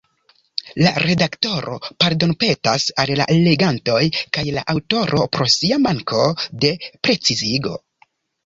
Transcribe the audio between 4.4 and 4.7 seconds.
la